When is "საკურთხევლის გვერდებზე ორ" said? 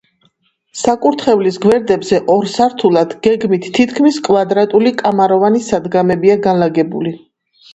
0.83-2.47